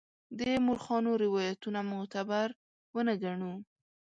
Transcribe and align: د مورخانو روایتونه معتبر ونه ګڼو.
د 0.39 0.41
مورخانو 0.65 1.11
روایتونه 1.23 1.79
معتبر 1.91 2.47
ونه 2.95 3.13
ګڼو. 3.23 3.53